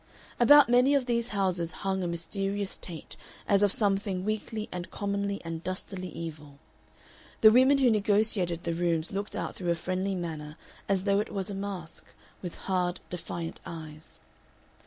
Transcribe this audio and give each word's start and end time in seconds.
About 0.39 0.67
many 0.67 0.95
of 0.95 1.05
these 1.05 1.27
houses 1.27 1.73
hung 1.85 2.01
a 2.01 2.07
mysterious 2.07 2.75
taint 2.75 3.15
as 3.47 3.61
of 3.61 3.71
something 3.71 4.25
weakly 4.25 4.67
and 4.71 4.89
commonly 4.89 5.39
and 5.45 5.63
dustily 5.63 6.07
evil; 6.11 6.57
the 7.41 7.51
women 7.51 7.77
who 7.77 7.91
negotiated 7.91 8.63
the 8.63 8.73
rooms 8.73 9.11
looked 9.11 9.35
out 9.35 9.55
through 9.55 9.69
a 9.69 9.75
friendly 9.75 10.15
manner 10.15 10.57
as 10.89 11.03
though 11.03 11.19
it 11.19 11.31
was 11.31 11.51
a 11.51 11.53
mask, 11.53 12.03
with 12.41 12.55
hard, 12.65 12.99
defiant 13.11 13.61
eyes. 13.63 14.19